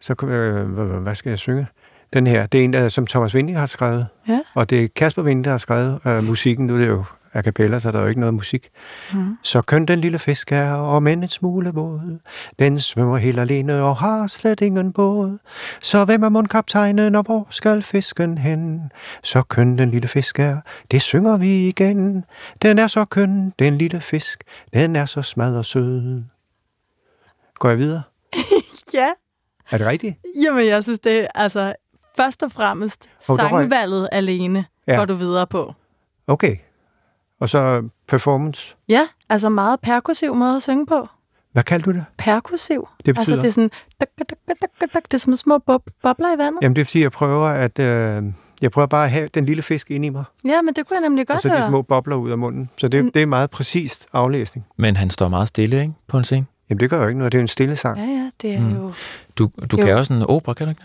[0.00, 0.66] Så kunne- øh,
[1.02, 1.66] hvad skal jeg synge?
[2.12, 4.40] Den her, det er en, der, som Thomas Winding har skrevet, Ja.
[4.54, 6.66] og det er Kasper Winding, der har skrevet øh, musikken.
[6.66, 8.68] Nu er det jo a cappella, så der er jo ikke noget musik.
[9.14, 9.36] Mm.
[9.42, 12.18] Så køn den lille fisk er, og men en smule våd.
[12.58, 15.38] Den svømmer helt alene og har slet ingen båd.
[15.80, 18.92] Så hvem er mundkaptajnen, og hvor skal fisken hen?
[19.22, 22.24] Så køn den lille fisk er, det synger vi igen.
[22.62, 24.44] Den er så køn, den lille fisk,
[24.74, 26.22] den er så smadret sød.
[27.54, 28.02] Går jeg videre?
[28.94, 29.08] Ja.
[29.70, 30.14] Er det rigtigt?
[30.44, 31.74] Jamen, jeg synes, det er altså
[32.22, 34.96] først og fremmest røg- sangvalget alene Ja.
[34.96, 35.74] går du videre på.
[36.26, 36.56] Okay.
[37.40, 38.76] Og så performance.
[38.88, 41.08] Ja, altså meget perkussiv måde at synge på.
[41.52, 42.04] Hvad kalder du det?
[42.18, 42.88] Perkussiv.
[43.06, 43.18] Det betyder?
[43.18, 43.70] Altså, det er sådan...
[44.00, 44.28] Dak, dak,
[44.80, 45.02] dak, dak.
[45.04, 46.58] Det er som små bob, bobler i vandet.
[46.62, 47.78] Jamen det er fordi, jeg prøver at...
[47.78, 48.22] Øh,
[48.62, 50.94] jeg prøver bare at have den lille fisk ind i mig, Ja, men det kunne
[50.94, 51.68] jeg nemlig og godt så de høre.
[51.68, 52.70] små bobler ud af munden.
[52.76, 53.12] Så det, Mm.
[53.12, 54.66] det er meget præcist aflæsning.
[54.76, 55.92] Men han står meget stille, ikke?
[56.08, 56.46] På en scene.
[56.70, 57.98] Jamen det gør jo ikke noget, det er jo en stille sang.
[57.98, 58.74] Ja, ja, det er Mm.
[58.76, 58.92] jo...
[59.38, 59.84] Du, du Jo.
[59.84, 60.82] kan også en opera, kan du ikke?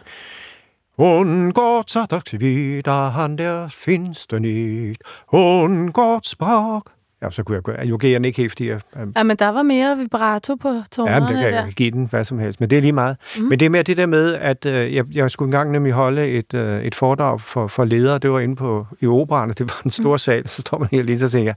[0.97, 1.03] Det?
[1.03, 5.01] Und Gott sagt wieder, an der finster nicht.
[5.27, 6.81] Und Gott sprach...
[7.21, 7.85] Ja, så kunne jeg gøre...
[7.85, 8.79] Nu jeg den ikke helt, fordi jeg...
[9.03, 11.63] Um, Ja, men der var mere vibrato på ja, men tonerne det kan der.
[11.63, 12.59] jeg give den hvad som helst.
[12.59, 13.17] Men det er lige meget.
[13.37, 13.43] Mm.
[13.43, 16.27] Men det er mere det der med, at øh, jeg, jeg skulle engang nemlig holde
[16.27, 18.17] et, øh, et foredrag for, for ledere.
[18.17, 20.47] Det var inde på i operan, og det var en stor sal.
[20.47, 21.55] Så står man helt lige, så tænker jeg,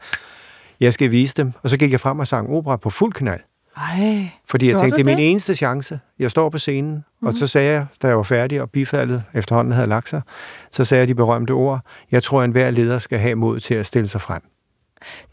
[0.80, 1.52] jeg skal vise dem.
[1.62, 3.40] Og så gik jeg frem og sang opera på fuld knald.
[3.76, 5.30] Ej, Fordi jeg tænkte, det er min det?
[5.30, 6.00] eneste chance.
[6.18, 7.28] Jeg står på scenen, mm-hmm.
[7.28, 10.22] og så sagde jeg, da jeg var færdig, og bifaldet efterhånden havde lagt sig,
[10.70, 13.74] så sagde jeg de berømte ord, jeg tror, at enhver leder skal have mod til
[13.74, 14.42] at stille sig frem.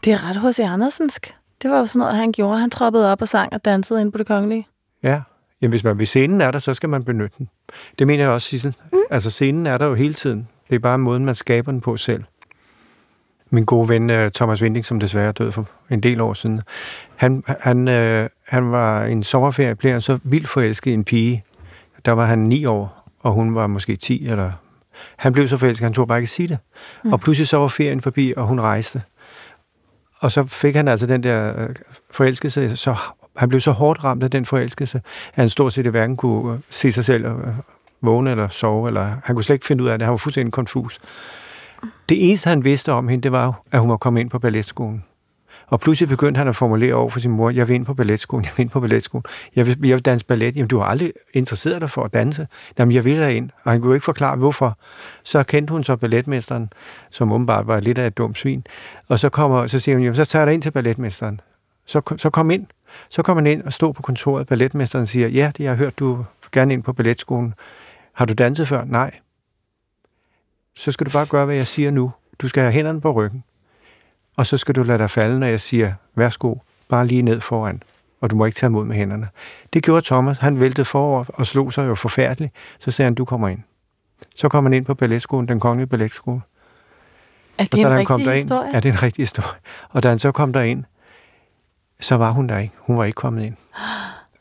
[0.04, 1.34] det er ret hos Andersensk.
[1.62, 2.58] Det var jo sådan noget, han gjorde.
[2.58, 4.66] Han troppede op og sang og dansede ind på det kongelige.
[5.02, 5.20] Ja,
[5.62, 7.48] Jamen, hvis man ved scenen er der, så skal man benytte den.
[7.98, 8.74] Det mener jeg også, Sissel.
[8.92, 8.98] Mm.
[9.10, 10.48] Altså, scenen er der jo hele tiden.
[10.68, 12.24] Det er bare måden, man skaber den på selv.
[13.50, 16.62] Min gode ven øh, Thomas Winding, som desværre er død for en del år siden,
[17.16, 21.44] han, han, øh, han var en sommerferie, blev han så vildt forelsket i en pige.
[22.04, 24.52] Der var han ni år, og hun var måske 10, eller...
[25.16, 26.58] Han blev så forelsket, han tog bare ikke sige det.
[27.04, 27.12] Mm.
[27.12, 29.02] Og pludselig så var ferien forbi, og hun rejste.
[30.18, 31.74] Og så fik han altså den der øh,
[32.10, 32.96] forelskelse, så
[33.36, 36.60] han blev så hårdt ramt af den forelskelse, at han stort set hverken kunne øh,
[36.70, 37.54] se sig selv øh,
[38.02, 40.04] vågne eller sove, eller han kunne slet ikke finde ud af det.
[40.06, 41.00] Han var fuldstændig konfus.
[42.08, 45.04] Det eneste, han vidste om hende, det var, at hun var kommet ind på balletskolen.
[45.66, 48.44] Og pludselig begyndte han at formulere over for sin mor, jeg vil ind på balletskolen,
[48.44, 49.24] jeg vil ind på balletskolen,
[49.56, 50.56] jeg vil, jeg vil danse ballet.
[50.56, 52.46] Jamen, du har aldrig interesseret dig for at danse.
[52.78, 53.50] Jamen, jeg vil ind.
[53.62, 54.78] Og han kunne jo ikke forklare, hvorfor.
[55.22, 56.70] Så kendte hun så balletmesteren,
[57.10, 58.64] som åbenbart var lidt af et dumt svin.
[59.08, 61.40] Og så, kommer, så siger hun, jamen, så tager jeg dig ind til balletmesteren.
[61.86, 62.66] Så, så kom ind.
[63.08, 64.46] Så kom han ind og stod på kontoret.
[64.46, 67.54] Balletmesteren siger, ja, det jeg har hørt, du gerne ind på balletskolen.
[68.12, 68.84] Har du danset før?
[68.84, 69.10] Nej.
[70.76, 72.12] Så skal du bare gøre, hvad jeg siger nu.
[72.38, 73.44] Du skal have hænderne på ryggen.
[74.36, 76.54] Og så skal du lade dig falde, når jeg siger, værsgo,
[76.88, 77.82] bare lige ned foran.
[78.20, 79.28] Og du må ikke tage imod med hænderne.
[79.72, 80.38] Det gjorde Thomas.
[80.38, 82.52] Han væltede forover og slog sig jo forfærdeligt.
[82.78, 83.60] Så sagde han, du kommer ind.
[84.34, 86.40] Så kom han ind på balletskolen, den kongelige balletskole.
[87.58, 88.70] Er Og det så en han rigtig kom derind, historie?
[88.74, 89.58] Ja, det er en rigtig historie.
[89.90, 90.84] Og da han så kom derind,
[92.00, 92.74] så var hun der ikke.
[92.78, 93.54] Hun var ikke kommet ind.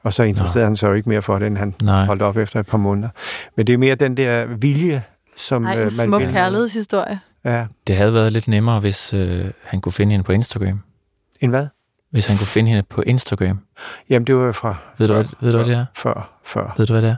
[0.03, 0.69] Og så interesserede Nå.
[0.69, 2.05] han sig jo ikke mere for det, end han Nej.
[2.05, 3.09] holdt op efter et par måneder.
[3.55, 5.03] Men det er mere den der vilje,
[5.35, 7.19] som Ej, øh, en man smuk kærlighedshistorie.
[7.45, 7.65] Ja.
[7.87, 10.79] Det havde været lidt nemmere, hvis øh, han kunne finde hende på Instagram.
[11.41, 11.67] En hvad?
[12.11, 13.59] Hvis han kunne finde hende på Instagram.
[14.09, 15.85] Jamen, det var jo fra Ved du, hvad, ved du, hvad det er?
[15.95, 16.39] før.
[16.43, 16.73] før.
[16.77, 17.15] Ved du, hvad det er?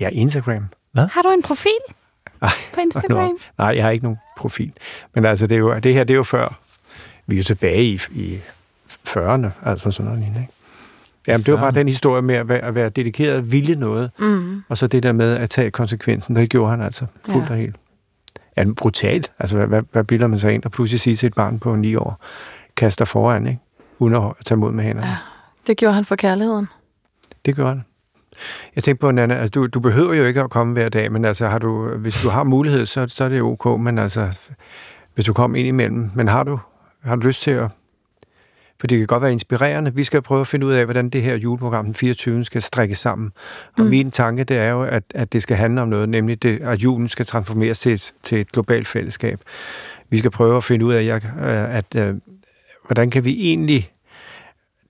[0.00, 0.66] Ja, Instagram.
[0.96, 1.70] Har du en profil
[2.42, 3.38] Ej, på Instagram?
[3.58, 4.72] Nej, jeg har ikke nogen profil.
[5.14, 6.58] Men altså, det, er jo, det her, det er jo før.
[7.26, 8.38] Vi er jo tilbage i, i
[9.08, 10.52] 40'erne, altså sådan noget lignende, ikke?
[11.28, 11.74] Jamen, det var bare 40'erne.
[11.74, 14.62] den historie med at være, at være dedikeret og vilje noget, Mm.
[14.68, 17.50] og så det der med at tage konsekvensen, det gjorde han altså fuldt Ja.
[17.50, 17.76] og helt.
[18.56, 19.32] Men brutalt.
[19.38, 21.94] Altså, hvad, hvad, bilder man sig ind og pludselig sige til et barn på 9
[21.94, 22.24] år,
[22.76, 23.60] kaster foran, ikke?
[23.98, 25.08] uden at tage mod med hænderne.
[25.08, 25.16] Ja.
[25.66, 26.68] Det gjorde han for kærligheden.
[27.44, 27.84] Det gør han.
[28.74, 31.24] Jeg tænkte på, Nana, altså, du, du behøver jo ikke at komme hver dag, men
[31.24, 34.38] altså, har du, hvis du har mulighed, så, så er det ok, men altså,
[35.14, 36.58] hvis du kommer ind imellem, men har du,
[37.02, 37.68] har du lyst til at
[38.84, 39.94] for det kan godt være inspirerende.
[39.94, 42.44] Vi skal prøve at finde ud af, hvordan det her juleprogram den 24.
[42.44, 43.32] skal strikkes sammen.
[43.78, 43.90] Og mm.
[43.90, 46.78] min tanke, det er jo, at, at det skal handle om noget, nemlig det, at
[46.78, 49.40] julen skal transformeres til et, til et globalt fællesskab.
[50.10, 52.14] Vi skal prøve at finde ud af, at, at, at
[52.86, 53.90] hvordan kan vi egentlig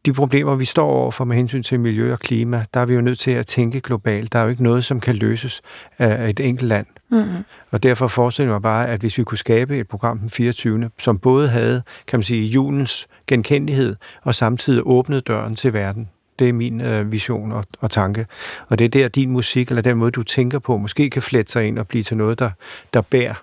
[0.07, 3.01] de problemer, vi står overfor med hensyn til miljø og klima, der er vi jo
[3.01, 4.33] nødt til at tænke globalt.
[4.33, 5.63] Der er jo ikke noget, som kan løses
[5.99, 6.87] af et enkelt land.
[7.14, 7.44] Mm-hmm.
[7.70, 10.90] Og derfor forestiller jeg mig bare, at hvis vi kunne skabe et program den 24.,
[10.98, 16.09] som både havde, kan man sige, julens genkendelighed, og samtidig åbnede døren til verden.
[16.38, 18.27] Det er min øh, vision og, og tanke.
[18.68, 21.53] Og det er der, din musik, eller den måde, du tænker på, måske kan flette
[21.53, 22.50] sig ind og blive til noget, der,
[22.94, 23.35] der bærer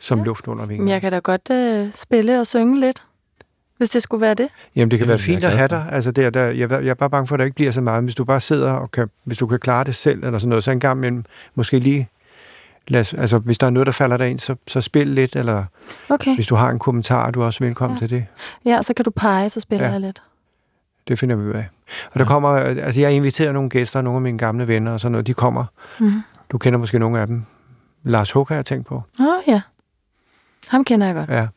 [0.00, 0.24] som ja.
[0.24, 0.90] luft under vingerne.
[0.90, 3.02] Jeg kan da godt øh, spille og synge lidt
[3.78, 4.48] hvis det skulle være det?
[4.76, 5.86] Jamen, det kan det være fint at have dig.
[5.90, 8.04] Altså, der, der, jeg, jeg er bare bange for, at der ikke bliver så meget.
[8.04, 10.64] Hvis du bare sidder og kan, hvis du kan klare det selv, eller sådan noget,
[10.64, 12.08] så en gang imellem måske lige
[12.88, 15.64] lad, altså, hvis der er noget, der falder dig ind, så, så spil lidt, eller
[16.08, 16.34] okay.
[16.34, 18.06] hvis du har en kommentar, er du også velkommen ja.
[18.06, 18.26] til det.
[18.64, 19.92] Ja, så kan du pege, så spiller ja.
[19.92, 20.22] jeg lidt.
[21.08, 21.68] Det finder vi ud af.
[22.12, 25.12] Og der kommer, altså jeg inviterer nogle gæster, nogle af mine gamle venner og sådan
[25.12, 25.64] noget, de kommer.
[26.00, 26.22] Mm.
[26.52, 27.44] Du kender måske nogle af dem.
[28.02, 29.02] Lars Hug har jeg tænkt på.
[29.20, 29.60] Åh oh, ja,
[30.68, 31.30] ham kender jeg godt.
[31.30, 31.48] Ja,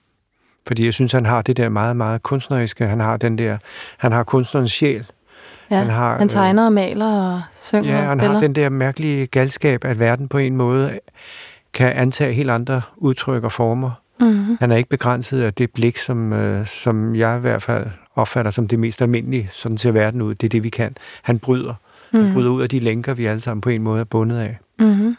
[0.67, 2.85] fordi jeg synes, han har det der meget, meget kunstneriske.
[2.85, 3.57] Han har den der,
[3.97, 5.05] han har kunstnerens sjæl.
[5.71, 8.33] Ja, han, har, han tegner og maler og synger Ja, og han spiller.
[8.33, 10.99] har den der mærkelige galskab, at verden på en måde
[11.73, 13.91] kan antage helt andre udtryk og former.
[14.19, 14.57] Mm-hmm.
[14.59, 18.51] Han er ikke begrænset af det blik, som, øh, som jeg i hvert fald opfatter
[18.51, 19.49] som det mest almindelige.
[19.53, 20.35] Sådan ser verden ud.
[20.35, 20.95] Det er det, vi kan.
[21.21, 21.73] Han bryder.
[21.73, 22.25] Mm-hmm.
[22.25, 24.57] Han bryder ud af de lænker, vi alle sammen på en måde er bundet af.
[24.79, 25.17] Mm-hmm.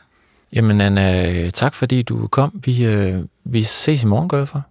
[0.53, 2.61] Jamen, Anna, tak fordi du kom.
[2.65, 4.63] Vi, øh, vi ses i morgen, gør jeg for.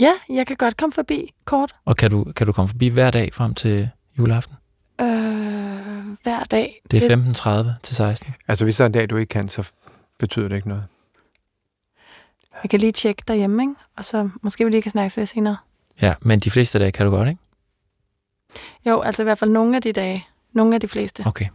[0.00, 1.74] Ja, jeg kan godt komme forbi kort.
[1.84, 4.54] Og kan du, kan du komme forbi hver dag frem til juleaften?
[5.02, 6.80] Øh, hver dag?
[6.90, 8.34] Det er 15.30 til 16.
[8.48, 9.70] Altså, hvis der er en dag, du ikke kan, så
[10.18, 10.84] betyder det ikke noget.
[12.62, 13.74] Jeg kan lige tjekke derhjemme, ikke?
[13.96, 15.56] Og så måske vi lige kan snakkes ved senere.
[16.02, 17.40] Ja, men de fleste dage kan du godt, ikke?
[18.86, 20.26] Jo, altså i hvert fald nogle af de dage.
[20.52, 21.22] Nogle af de fleste.
[21.26, 21.46] Okay.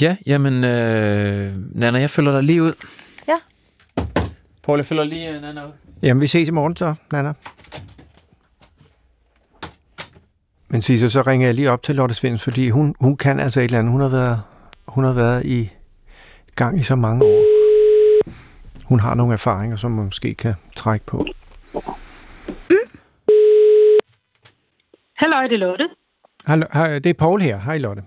[0.00, 2.72] Ja, jamen, øh, Nana, jeg følger dig lige ud.
[3.28, 3.36] Ja.
[4.62, 5.72] Paul, jeg følger lige uh, Nana ud.
[6.02, 7.32] Jamen, vi ses i morgen så, Nana.
[10.70, 13.60] Men Sisse, så ringer jeg lige op til Lotte Svens, fordi hun, hun kan altså
[13.60, 13.92] et eller andet.
[13.92, 14.42] Hun har været,
[14.88, 15.70] hun har været i
[16.54, 17.44] gang i så mange år.
[18.84, 21.26] Hun har nogle erfaringer, som man måske kan trække på.
[22.70, 22.98] Mm.
[25.16, 25.88] Hallo, det er Lotte.
[26.46, 27.58] Hallo, det er Paul her.
[27.58, 28.02] Hej Lotte.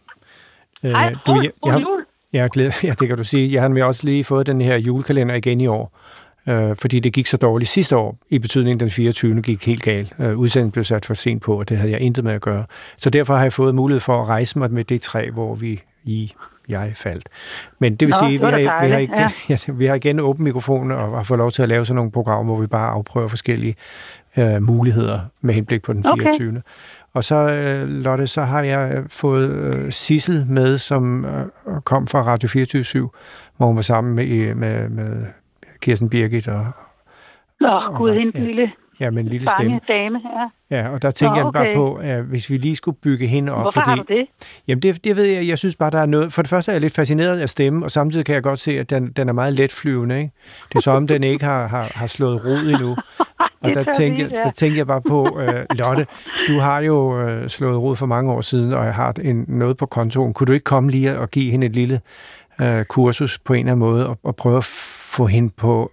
[0.81, 3.53] Hej, uh, du, jeg, jeg, har, jeg, glæder, ja, det kan du sige.
[3.53, 5.97] Jeg har også lige fået den her julekalender igen i år
[6.47, 9.41] øh, fordi det gik så dårligt sidste år, i betydning den 24.
[9.41, 10.13] gik helt galt.
[10.19, 12.65] Øh, udsendelsen blev sat for sent på, og det havde jeg intet med at gøre.
[12.97, 15.81] Så derfor har jeg fået mulighed for at rejse mig med det træ, hvor vi
[16.03, 16.33] i
[16.69, 17.29] jeg faldt.
[17.79, 19.29] Men det vil Nå, sige, vi har, vi, har igen, ja.
[19.67, 22.11] ja, vi har igen åbent mikrofonen og har fået lov til at lave sådan nogle
[22.11, 23.75] programmer, hvor vi bare afprøver forskellige
[24.37, 26.49] øh, muligheder med henblik på den 24.
[26.49, 26.61] Okay.
[27.13, 31.45] Og så, øh, Lotte, så har jeg fået øh, Sissel med, som øh,
[31.83, 33.09] kom fra Radio 24
[33.57, 35.25] hvor hun var sammen med, med, med
[35.81, 36.65] Kirsten Birgit og...
[37.61, 39.79] Nå, og, gud, hende ja, lille Ja, med en lille stemme.
[39.87, 40.21] dame,
[40.69, 40.77] ja.
[40.77, 41.59] Ja, og der tænker Nå, okay.
[41.59, 43.61] jeg bare på, at hvis vi lige skulle bygge hende op...
[43.61, 44.25] Hvorfor fordi, har du det?
[44.67, 45.47] Jamen, det, det ved jeg.
[45.47, 46.33] Jeg synes bare, der er noget...
[46.33, 48.79] For det første er jeg lidt fascineret af stemme, og samtidig kan jeg godt se,
[48.79, 50.31] at den, den er meget letflyvende, ikke?
[50.69, 52.95] Det er som om, den ikke har, har, har slået rod endnu.
[53.63, 54.41] Og der tænker, ja.
[54.41, 56.05] der tænker jeg bare på, uh, Lotte,
[56.47, 59.77] du har jo uh, slået rod for mange år siden, og jeg har en, noget
[59.77, 60.33] på kontoen.
[60.33, 61.99] Kunne du ikke komme lige og give hende et lille
[62.59, 64.63] uh, kursus på en eller anden måde, og, og prøve at
[65.11, 65.91] få hende på,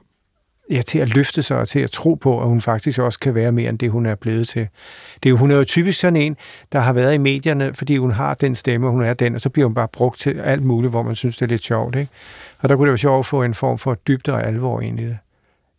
[0.70, 3.34] ja, til at løfte sig og til at tro på, at hun faktisk også kan
[3.34, 4.68] være mere end det, hun er blevet til.
[5.22, 6.36] Det er jo, hun er jo typisk sådan en,
[6.72, 9.50] der har været i medierne, fordi hun har den stemme, hun er den, og så
[9.50, 11.96] bliver hun bare brugt til alt muligt, hvor man synes, det er lidt sjovt.
[11.96, 12.10] Ikke?
[12.62, 15.00] Og der kunne det være sjovt at få en form for dybde og alvor ind
[15.00, 15.18] i det.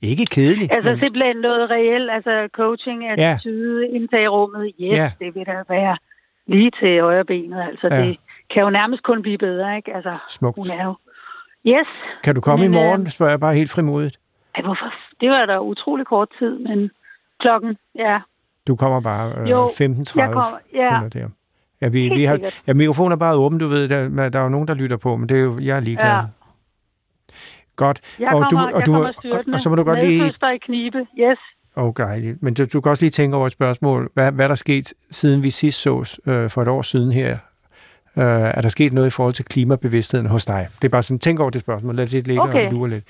[0.02, 0.72] Ikke kedeligt.
[0.72, 1.00] Altså men...
[1.00, 3.96] simpelthen noget reelt, altså coaching, attitude, ja.
[3.96, 4.72] indtage rummet.
[4.82, 5.12] Yes, ja.
[5.20, 5.98] det vil da være
[6.48, 7.62] lige til højre benet.
[7.62, 8.02] Altså ja.
[8.02, 8.18] det
[8.54, 9.96] kan jo nærmest kun blive bedre, ikke?
[9.96, 10.58] Altså, Smukt.
[10.58, 10.96] hun er jo...
[11.68, 11.88] Yes.
[12.24, 13.10] Kan du komme men, i morgen, øh...
[13.10, 14.20] spørger jeg bare helt frimodigt.
[14.56, 14.94] Ej, hvorfor?
[15.22, 16.92] Det var da utrolig kort tid, men
[17.40, 18.20] klokken, ja.
[18.68, 20.14] Du kommer bare øh, 15.30.
[20.16, 21.02] Jeg kommer, ja.
[21.14, 21.30] Der.
[21.82, 24.50] Ja, vi, vi har, ja, mikrofonen er bare åben, du ved, der, der er jo
[24.50, 26.10] nogen, der lytter på, men det er jo, jeg er ligeglad.
[26.10, 26.22] Ja.
[27.76, 28.02] Godt.
[28.20, 30.34] Jeg og, kommer, du, og, du, og, og, så må du godt lige...
[30.54, 31.38] i knibe, yes.
[31.76, 34.12] Okay, men du, du kan også lige tænke over et spørgsmål.
[34.14, 37.38] Hvad, hvad der sket, siden vi sidst sås øh, for et år siden her
[38.20, 40.68] Øh, er der sket noget i forhold til klimabevidstheden hos dig?
[40.82, 41.96] Det er bare sådan, tænk over det spørgsmål.
[41.96, 42.66] Lad det ligge okay.
[42.66, 43.04] og lure lidt.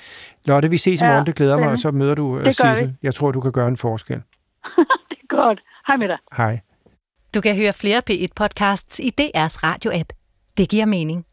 [0.46, 1.18] Lotte, vi ses i morgen.
[1.18, 2.96] Ja, det glæder mig, og så møder du uh, Sissel.
[3.04, 4.16] Jeg tror, du kan gøre en forskel.
[5.10, 5.60] det er godt.
[5.88, 6.18] Hej med dig.
[6.38, 6.60] Hej.
[7.36, 10.10] Du kan høre flere P1-podcasts i DR's radio-app.
[10.58, 11.26] Det giver mening.